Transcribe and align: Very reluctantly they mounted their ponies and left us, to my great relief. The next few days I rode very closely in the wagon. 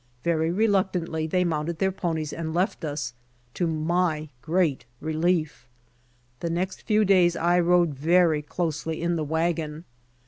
Very 0.23 0.49
reluctantly 0.49 1.27
they 1.27 1.43
mounted 1.43 1.77
their 1.77 1.91
ponies 1.91 2.33
and 2.33 2.55
left 2.55 2.83
us, 2.83 3.13
to 3.53 3.67
my 3.67 4.29
great 4.41 4.83
relief. 4.99 5.67
The 6.39 6.49
next 6.49 6.81
few 6.81 7.05
days 7.05 7.35
I 7.35 7.59
rode 7.59 7.93
very 7.93 8.41
closely 8.41 8.99
in 8.99 9.15
the 9.15 9.23
wagon. 9.23 9.85